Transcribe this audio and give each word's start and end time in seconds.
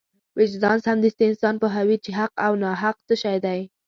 وجدان 0.37 0.77
سمدستي 0.85 1.23
انسان 1.29 1.55
پوهوي 1.61 1.97
چې 2.03 2.11
حق 2.19 2.33
او 2.45 2.51
ناحق 2.63 2.97
څه 3.07 3.15
شی 3.23 3.37
دی. 3.45 3.59